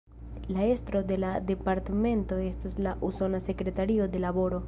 [0.47, 4.59] La estro de la Departmento estas la Usona Sekretario de Laboro.